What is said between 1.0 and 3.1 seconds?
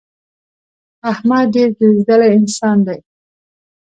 احمد ډېر ګرځېدلی انسان دی.